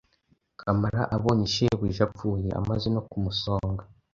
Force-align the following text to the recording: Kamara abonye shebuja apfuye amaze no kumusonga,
Kamara 0.59 1.01
abonye 1.15 1.45
shebuja 1.53 2.01
apfuye 2.07 2.49
amaze 2.59 2.87
no 2.95 3.01
kumusonga, 3.09 3.83